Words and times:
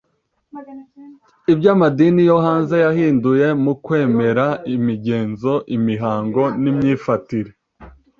Ibyo 1.51 1.67
amadini 1.75 2.21
yo 2.29 2.37
hanze 2.45 2.75
yahinduye 2.85 3.47
mu 3.63 3.73
kwemera, 3.83 4.45
imigenzo, 4.75 5.53
imihango 5.77 6.43
n'imyifatire. 6.61 7.51